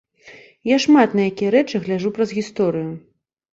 [0.69, 2.91] Я шмат на якія рэчы гляджу праз гісторыю.